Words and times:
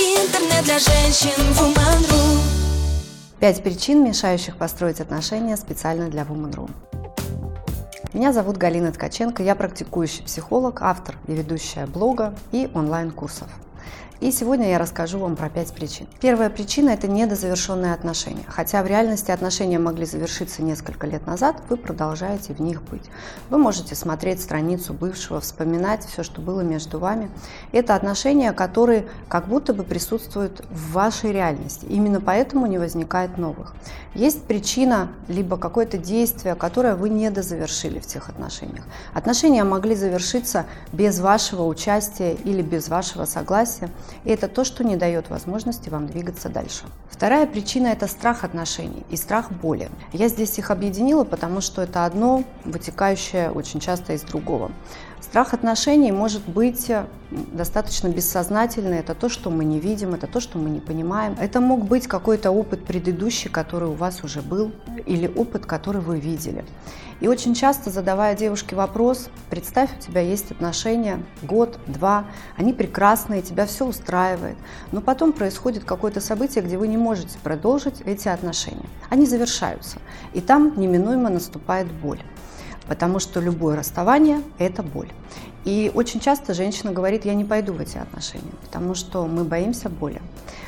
Интернет 0.00 0.64
для 0.64 0.78
женщин 0.78 1.38
Woman.ru 1.58 2.38
Пять 3.38 3.62
причин, 3.62 4.02
мешающих 4.02 4.56
построить 4.56 4.98
отношения 4.98 5.58
специально 5.58 6.08
для 6.08 6.22
Woman.ru. 6.22 6.70
Меня 8.14 8.32
зовут 8.32 8.56
Галина 8.56 8.92
Ткаченко, 8.92 9.42
я 9.42 9.54
практикующий 9.54 10.24
психолог, 10.24 10.80
автор 10.80 11.16
и 11.26 11.34
ведущая 11.34 11.84
блога 11.84 12.34
и 12.50 12.70
онлайн-курсов. 12.72 13.48
И 14.20 14.32
сегодня 14.32 14.68
я 14.68 14.78
расскажу 14.78 15.18
вам 15.18 15.34
про 15.34 15.48
пять 15.48 15.72
причин. 15.72 16.06
Первая 16.20 16.50
причина– 16.50 16.90
это 16.90 17.08
недозавершенные 17.08 17.94
отношения. 17.94 18.44
Хотя 18.48 18.82
в 18.82 18.86
реальности 18.86 19.30
отношения 19.30 19.78
могли 19.78 20.04
завершиться 20.04 20.62
несколько 20.62 21.06
лет 21.06 21.26
назад, 21.26 21.56
вы 21.70 21.78
продолжаете 21.78 22.52
в 22.52 22.60
них 22.60 22.82
быть. 22.82 23.04
Вы 23.48 23.56
можете 23.56 23.94
смотреть 23.94 24.42
страницу 24.42 24.92
бывшего, 24.92 25.40
вспоминать 25.40 26.04
все, 26.04 26.22
что 26.22 26.42
было 26.42 26.60
между 26.60 26.98
вами. 26.98 27.30
Это 27.72 27.94
отношения, 27.94 28.52
которые 28.52 29.06
как 29.28 29.48
будто 29.48 29.72
бы 29.72 29.84
присутствуют 29.84 30.66
в 30.68 30.92
вашей 30.92 31.32
реальности. 31.32 31.86
Именно 31.86 32.20
поэтому 32.20 32.66
не 32.66 32.76
возникает 32.76 33.38
новых. 33.38 33.74
Есть 34.14 34.42
причина, 34.42 35.08
либо 35.28 35.56
какое-то 35.56 35.96
действие, 35.96 36.56
которое 36.56 36.94
вы 36.94 37.08
не 37.08 37.30
дозавершили 37.30 38.00
в 38.00 38.06
тех 38.06 38.28
отношениях. 38.28 38.84
Отношения 39.14 39.64
могли 39.64 39.94
завершиться 39.94 40.66
без 40.92 41.20
вашего 41.20 41.64
участия 41.64 42.34
или 42.34 42.60
без 42.60 42.88
вашего 42.90 43.24
согласия. 43.24 43.88
И 44.24 44.30
это 44.30 44.48
то, 44.48 44.64
что 44.64 44.84
не 44.84 44.96
дает 44.96 45.30
возможности 45.30 45.88
вам 45.88 46.06
двигаться 46.06 46.48
дальше. 46.48 46.84
Вторая 47.10 47.46
причина– 47.46 47.86
это 47.88 48.06
страх 48.06 48.44
отношений 48.44 49.04
и 49.10 49.16
страх 49.16 49.50
боли. 49.52 49.90
Я 50.12 50.28
здесь 50.28 50.58
их 50.58 50.70
объединила, 50.70 51.24
потому 51.24 51.60
что 51.60 51.82
это 51.82 52.04
одно, 52.04 52.44
вытекающее 52.64 53.50
очень 53.50 53.80
часто 53.80 54.12
из 54.14 54.22
другого. 54.22 54.70
Страх 55.20 55.54
отношений 55.54 56.12
может 56.12 56.48
быть 56.48 56.90
достаточно 57.30 58.08
бессознательный. 58.08 58.98
Это 58.98 59.14
то, 59.14 59.28
что 59.28 59.50
мы 59.50 59.64
не 59.64 59.78
видим, 59.78 60.14
это 60.14 60.26
то, 60.26 60.40
что 60.40 60.58
мы 60.58 60.70
не 60.70 60.80
понимаем. 60.80 61.36
Это 61.38 61.60
мог 61.60 61.84
быть 61.84 62.06
какой-то 62.06 62.50
опыт 62.50 62.84
предыдущий, 62.84 63.50
который 63.50 63.90
у 63.90 63.92
вас 63.92 64.24
уже 64.24 64.40
был, 64.40 64.72
или 65.06 65.28
опыт, 65.28 65.66
который 65.66 66.00
вы 66.00 66.18
видели. 66.18 66.64
И 67.20 67.28
очень 67.28 67.54
часто, 67.54 67.90
задавая 67.90 68.34
девушке 68.34 68.74
вопрос, 68.74 69.28
представь, 69.50 69.90
у 69.98 70.00
тебя 70.00 70.22
есть 70.22 70.52
отношения 70.52 71.22
год, 71.42 71.78
два, 71.86 72.24
они 72.56 72.72
прекрасные, 72.72 73.42
тебя 73.42 73.66
все 73.66 73.84
устраивает, 73.86 74.56
но 74.90 75.02
потом 75.02 75.34
происходит 75.34 75.84
какое-то 75.84 76.22
событие, 76.22 76.64
где 76.64 76.78
вы 76.78 76.88
не 76.88 76.96
можете 76.96 77.38
продолжить 77.42 78.00
эти 78.06 78.28
отношения. 78.28 78.88
Они 79.10 79.26
завершаются, 79.26 79.98
и 80.32 80.40
там 80.40 80.80
неминуемо 80.80 81.28
наступает 81.28 81.92
боль 81.92 82.22
потому 82.90 83.20
что 83.20 83.38
любое 83.38 83.76
расставание– 83.76 84.42
это 84.58 84.82
боль. 84.82 85.08
И 85.64 85.92
очень 85.94 86.18
часто 86.18 86.54
женщина 86.54 86.90
говорит, 86.90 87.24
я 87.24 87.34
не 87.34 87.44
пойду 87.44 87.72
в 87.72 87.80
эти 87.80 87.98
отношения, 87.98 88.50
потому 88.64 88.96
что 88.96 89.26
мы 89.26 89.44
боимся 89.44 89.88
боли. 89.88 90.20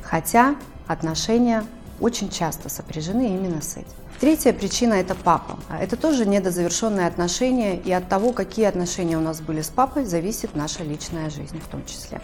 Хотя 0.00 0.54
отношения 0.86 1.64
очень 1.98 2.28
часто 2.30 2.68
сопряжены 2.68 3.34
именно 3.34 3.60
с 3.60 3.78
этим. 3.78 3.88
Третья 4.20 4.52
причина– 4.52 4.94
это 4.94 5.16
папа. 5.16 5.58
Это 5.68 5.96
тоже 5.96 6.24
недозавершенные 6.24 7.08
отношения, 7.08 7.76
и 7.80 7.90
от 7.90 8.08
того, 8.08 8.32
какие 8.32 8.66
отношения 8.66 9.18
у 9.18 9.20
нас 9.20 9.40
были 9.40 9.62
с 9.62 9.68
папой, 9.68 10.04
зависит 10.04 10.54
наша 10.54 10.84
личная 10.84 11.30
жизнь 11.30 11.58
в 11.58 11.66
том 11.66 11.84
числе. 11.84 12.20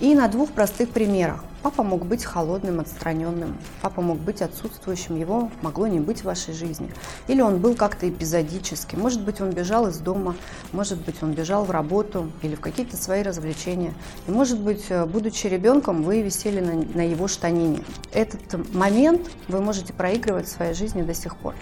И 0.00 0.14
на 0.14 0.28
двух 0.28 0.52
простых 0.52 0.90
примерах. 0.90 1.44
Папа 1.60 1.82
мог 1.82 2.06
быть 2.06 2.24
холодным, 2.24 2.78
отстраненным, 2.78 3.56
папа 3.82 4.00
мог 4.00 4.18
быть 4.18 4.42
отсутствующим, 4.42 5.16
его 5.16 5.50
могло 5.60 5.88
не 5.88 5.98
быть 5.98 6.20
в 6.20 6.24
вашей 6.24 6.54
жизни. 6.54 6.88
Или 7.26 7.40
он 7.40 7.58
был 7.58 7.74
как-то 7.74 8.08
эпизодически. 8.08 8.94
Может 8.94 9.22
быть, 9.22 9.40
он 9.40 9.50
бежал 9.50 9.88
из 9.88 9.98
дома, 9.98 10.36
может 10.70 11.04
быть, 11.04 11.16
он 11.20 11.32
бежал 11.32 11.64
в 11.64 11.72
работу 11.72 12.30
или 12.42 12.54
в 12.54 12.60
какие-то 12.60 12.96
свои 12.96 13.24
развлечения. 13.24 13.92
И, 14.28 14.30
может 14.30 14.60
быть, 14.60 14.86
э, 14.88 15.04
будучи 15.04 15.48
ребенком, 15.48 16.04
вы 16.04 16.22
висели 16.22 16.60
на, 16.60 16.74
на 16.74 17.04
его 17.04 17.26
штанине. 17.26 17.80
Этот 18.12 18.72
момент 18.72 19.28
вы 19.48 19.60
можете 19.60 19.92
проигрывать 19.92 20.46
в 20.46 20.52
своей 20.52 20.74
жизни 20.74 21.02
до 21.02 21.12
сих 21.12 21.36
пор. 21.36 21.54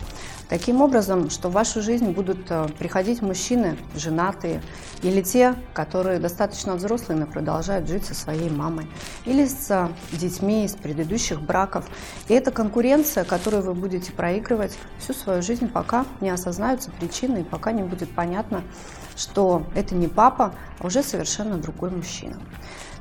Таким 0.50 0.82
образом, 0.82 1.30
что 1.30 1.48
в 1.48 1.52
вашу 1.52 1.80
жизнь 1.80 2.10
будут 2.10 2.50
э, 2.50 2.68
приходить 2.78 3.22
мужчины, 3.22 3.78
женатые, 3.96 4.62
или 5.02 5.22
те, 5.22 5.54
которые 5.72 6.18
достаточно 6.18 6.76
взрослые, 6.76 7.18
но 7.18 7.26
продолжают 7.26 7.88
жить 7.88 8.04
со 8.04 8.14
своей 8.14 8.25
мамой, 8.50 8.86
или 9.24 9.46
с 9.46 9.70
э, 9.70 9.88
детьми 10.16 10.64
из 10.64 10.74
предыдущих 10.74 11.40
браков. 11.40 11.86
И 12.28 12.34
это 12.34 12.50
конкуренция, 12.50 13.24
которую 13.24 13.62
вы 13.62 13.74
будете 13.74 14.12
проигрывать 14.12 14.76
всю 14.98 15.12
свою 15.12 15.42
жизнь, 15.42 15.68
пока 15.68 16.04
не 16.20 16.30
осознаются 16.30 16.90
причины 16.90 17.40
и 17.40 17.44
пока 17.44 17.72
не 17.72 17.82
будет 17.82 18.10
понятно, 18.10 18.62
что 19.16 19.66
это 19.74 19.94
не 19.94 20.08
папа, 20.08 20.54
а 20.78 20.86
уже 20.86 21.02
совершенно 21.02 21.56
другой 21.56 21.90
мужчина. 21.90 22.38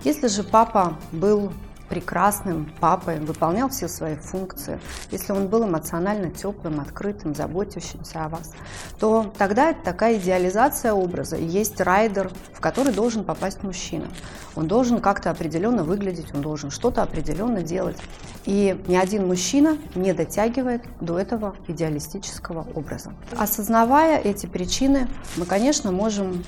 Если 0.03 0.27
же 0.27 0.43
папа 0.43 0.97
был 1.11 1.51
прекрасным 1.89 2.71
папой, 2.79 3.19
выполнял 3.19 3.69
все 3.69 3.87
свои 3.87 4.15
функции, 4.15 4.79
если 5.11 5.31
он 5.31 5.47
был 5.47 5.65
эмоционально 5.65 6.29
теплым, 6.31 6.79
открытым, 6.79 7.35
заботящимся 7.35 8.25
о 8.25 8.29
вас, 8.29 8.51
то 8.99 9.33
тогда 9.37 9.71
это 9.71 9.83
такая 9.83 10.17
идеализация 10.17 10.93
образа. 10.93 11.37
есть 11.37 11.79
райдер, 11.79 12.31
в 12.53 12.59
который 12.59 12.93
должен 12.93 13.23
попасть 13.23 13.63
мужчина. 13.63 14.07
Он 14.55 14.67
должен 14.67 14.99
как-то 14.99 15.29
определенно 15.31 15.83
выглядеть, 15.83 16.33
он 16.33 16.41
должен 16.41 16.71
что-то 16.71 17.03
определенно 17.03 17.61
делать. 17.61 17.97
И 18.45 18.79
ни 18.87 18.95
один 18.95 19.27
мужчина 19.27 19.77
не 19.95 20.13
дотягивает 20.13 20.83
до 21.01 21.19
этого 21.19 21.55
идеалистического 21.67 22.65
образа. 22.73 23.13
Осознавая 23.37 24.19
эти 24.19 24.45
причины, 24.45 25.07
мы, 25.35 25.45
конечно, 25.45 25.91
можем 25.91 26.43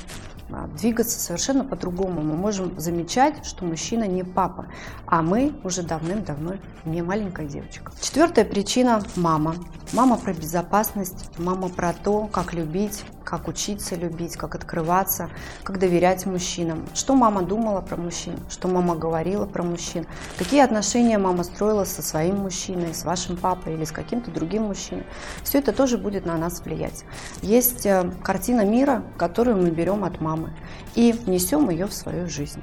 двигаться 0.75 1.19
совершенно 1.19 1.63
по-другому. 1.63 2.21
Мы 2.21 2.35
можем 2.35 2.79
замечать, 2.79 3.45
что 3.45 3.65
мужчина 3.65 4.05
не 4.05 4.23
папа, 4.23 4.67
а 5.05 5.21
мы 5.21 5.53
уже 5.63 5.83
давным-давно 5.83 6.55
не 6.85 7.01
маленькая 7.01 7.47
девочка. 7.47 7.91
Четвертая 8.01 8.45
причина– 8.45 9.01
мама. 9.15 9.55
Мама 9.93 10.17
про 10.17 10.33
безопасность, 10.33 11.37
мама 11.37 11.69
про 11.69 11.93
то, 11.93 12.27
как 12.27 12.53
любить, 12.53 13.03
как 13.27 13.49
учиться 13.49 13.95
любить, 13.95 14.37
как 14.37 14.55
открываться, 14.55 15.29
как 15.63 15.79
доверять 15.79 16.25
мужчинам. 16.25 16.85
Что 16.93 17.13
мама 17.13 17.41
думала 17.41 17.81
про 17.81 17.97
мужчин, 17.97 18.39
что 18.49 18.69
мама 18.69 18.95
говорила 18.95 19.45
про 19.45 19.63
мужчин, 19.63 20.07
какие 20.37 20.61
отношения 20.61 21.17
мама 21.17 21.43
строила 21.43 21.83
со 21.83 22.01
своим 22.01 22.37
мужчиной, 22.37 22.93
с 22.93 23.03
вашим 23.03 23.35
папой 23.35 23.73
или 23.73 23.83
с 23.83 23.91
каким-то 23.91 24.31
другим 24.31 24.63
мужчиной. 24.63 25.03
Все 25.43 25.59
это 25.59 25.73
тоже 25.73 25.97
будет 25.97 26.25
на 26.25 26.37
нас 26.37 26.61
влиять. 26.61 27.03
Есть 27.41 27.85
э, 27.85 28.09
картина 28.23 28.63
мира, 28.63 29.03
которую 29.17 29.57
мы 29.57 29.71
берем 29.71 30.05
от 30.05 30.21
мамы 30.21 30.53
и 30.95 31.13
несем 31.25 31.69
ее 31.69 31.87
в 31.87 31.93
свою 31.93 32.29
жизнь. 32.29 32.61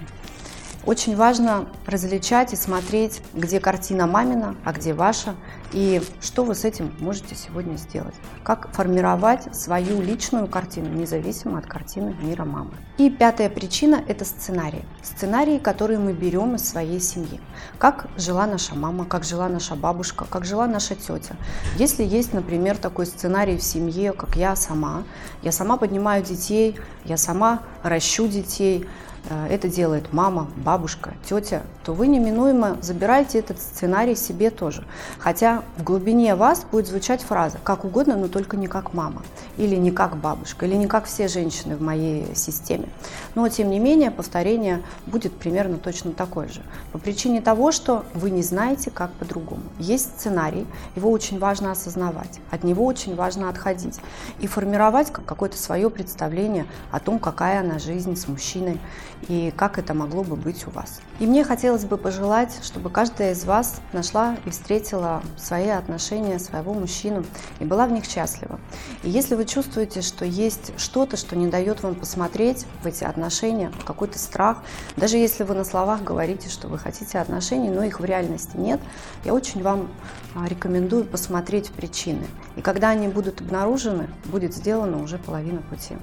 Очень 0.86 1.16
важно 1.16 1.66
различать 1.86 2.52
и 2.52 2.56
смотреть, 2.56 3.22
где 3.32 3.58
картина 3.58 4.06
мамина, 4.06 4.54
а 4.64 4.72
где 4.72 4.92
ваша, 4.92 5.34
и 5.72 6.02
что 6.20 6.44
вы 6.44 6.54
с 6.54 6.66
этим 6.66 6.94
можете 6.98 7.34
сегодня 7.34 7.76
сделать. 7.76 8.14
Как 8.42 8.70
формировать 8.74 9.54
свою 9.56 10.02
личную 10.02 10.46
картину, 10.46 10.90
независимо 10.90 11.58
от 11.58 11.64
картины 11.66 12.14
мира 12.20 12.44
мамы. 12.44 12.72
И 12.98 13.08
пятая 13.08 13.48
причина– 13.48 14.04
это 14.08 14.26
сценарии. 14.26 14.84
Сценарии, 15.02 15.56
которые 15.56 15.98
мы 15.98 16.12
берем 16.12 16.54
из 16.54 16.68
своей 16.68 17.00
семьи. 17.00 17.40
Как 17.78 18.06
жила 18.18 18.46
наша 18.46 18.74
мама, 18.74 19.06
как 19.06 19.24
жила 19.24 19.48
наша 19.48 19.76
бабушка, 19.76 20.26
как 20.28 20.44
жила 20.44 20.66
наша 20.66 20.94
тетя. 20.94 21.36
Если 21.78 22.04
есть, 22.04 22.34
например, 22.34 22.76
такой 22.76 23.06
сценарий 23.06 23.56
в 23.56 23.62
семье, 23.62 24.12
как 24.12 24.36
я 24.36 24.54
сама, 24.54 25.04
я 25.40 25.50
сама 25.50 25.78
поднимаю 25.78 26.22
детей, 26.22 26.78
я 27.06 27.16
сама 27.16 27.62
ращу 27.82 28.28
детей, 28.28 28.86
это 29.28 29.68
делает 29.68 30.12
мама, 30.12 30.48
бабушка, 30.56 31.14
тетя, 31.24 31.62
то 31.84 31.92
вы 31.92 32.08
неминуемо 32.08 32.76
забираете 32.82 33.38
этот 33.38 33.60
сценарий 33.60 34.16
себе 34.16 34.50
тоже. 34.50 34.84
Хотя 35.18 35.62
в 35.76 35.82
глубине 35.82 36.34
вас 36.34 36.64
будет 36.70 36.86
звучать 36.86 37.22
фраза 37.22 37.58
«как 37.62 37.84
угодно, 37.84 38.16
но 38.16 38.28
только 38.28 38.56
не 38.56 38.66
как 38.66 38.92
мама» 38.92 39.22
или 39.56 39.76
«не 39.76 39.90
как 39.90 40.16
бабушка» 40.16 40.66
или 40.66 40.74
«не 40.74 40.86
как 40.86 41.06
все 41.06 41.28
женщины 41.28 41.76
в 41.76 41.82
моей 41.82 42.34
системе». 42.34 42.88
Но 43.34 43.48
тем 43.48 43.70
не 43.70 43.78
менее 43.78 44.10
повторение 44.10 44.82
будет 45.06 45.36
примерно 45.36 45.78
точно 45.78 46.12
такое 46.12 46.48
же. 46.48 46.62
По 46.92 46.98
причине 46.98 47.40
того, 47.40 47.72
что 47.72 48.04
вы 48.14 48.30
не 48.30 48.42
знаете, 48.42 48.90
как 48.90 49.12
по-другому. 49.12 49.62
Есть 49.78 50.18
сценарий, 50.18 50.66
его 50.96 51.10
очень 51.10 51.38
важно 51.38 51.72
осознавать, 51.72 52.40
от 52.50 52.64
него 52.64 52.84
очень 52.84 53.14
важно 53.14 53.48
отходить 53.48 54.00
и 54.40 54.46
формировать 54.46 55.10
какое-то 55.10 55.56
свое 55.56 55.88
представление 55.90 56.66
о 56.90 57.00
том, 57.00 57.18
какая 57.18 57.60
она 57.60 57.78
жизнь 57.78 58.16
с 58.16 58.28
мужчиной 58.28 58.80
и 59.28 59.52
как 59.56 59.78
это 59.78 59.94
могло 59.94 60.22
бы 60.22 60.36
быть 60.36 60.66
у 60.66 60.70
вас. 60.70 61.00
И 61.20 61.26
мне 61.26 61.44
хотелось 61.44 61.84
бы 61.84 61.96
пожелать, 61.96 62.58
чтобы 62.62 62.90
каждая 62.90 63.32
из 63.32 63.44
вас 63.44 63.80
нашла 63.92 64.36
и 64.44 64.50
встретила 64.50 65.22
свои 65.36 65.68
отношения, 65.68 66.38
своего 66.38 66.74
мужчину 66.74 67.24
и 67.60 67.64
была 67.64 67.86
в 67.86 67.92
них 67.92 68.04
счастлива. 68.04 68.58
И 69.02 69.10
если 69.10 69.34
вы 69.34 69.44
чувствуете, 69.44 70.02
что 70.02 70.24
есть 70.24 70.72
что-то, 70.76 71.16
что 71.16 71.36
не 71.36 71.46
дает 71.46 71.82
вам 71.82 71.94
посмотреть 71.94 72.66
в 72.82 72.86
эти 72.86 73.04
отношения, 73.04 73.70
какой-то 73.86 74.18
страх, 74.18 74.62
даже 74.96 75.16
если 75.16 75.44
вы 75.44 75.54
на 75.54 75.64
словах 75.64 76.02
говорите, 76.02 76.48
что 76.48 76.68
вы 76.68 76.78
хотите 76.78 77.18
отношений, 77.18 77.70
но 77.70 77.84
их 77.84 78.00
в 78.00 78.04
реальности 78.04 78.56
нет, 78.56 78.80
я 79.24 79.34
очень 79.34 79.62
вам 79.62 79.88
а, 80.34 80.46
рекомендую 80.48 81.04
посмотреть 81.04 81.70
причины. 81.70 82.26
И 82.56 82.60
когда 82.60 82.90
они 82.90 83.08
будут 83.08 83.40
обнаружены, 83.40 84.08
будет 84.26 84.52
сделана 84.54 85.02
уже 85.02 85.18
половина 85.18 85.62
пути. 85.62 85.96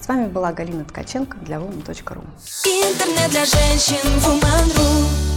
С 0.00 0.08
вами 0.08 0.26
была 0.26 0.52
Галина 0.52 0.84
Ткаченко 0.84 1.38
для 1.38 1.58
woman.ru. 1.58 2.24
Интернет 2.64 3.30
для 3.30 3.44
женщин 3.46 3.96
Woman.ru 4.20 5.31